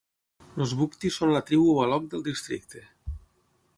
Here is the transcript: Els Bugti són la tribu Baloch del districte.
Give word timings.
Els 0.63 0.71
Bugti 0.79 1.11
són 1.17 1.33
la 1.35 1.43
tribu 1.49 1.67
Baloch 1.81 2.09
del 2.15 2.25
districte. 2.31 2.83